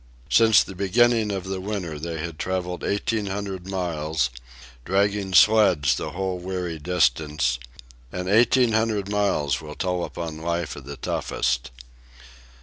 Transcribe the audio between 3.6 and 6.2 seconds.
miles, dragging sleds the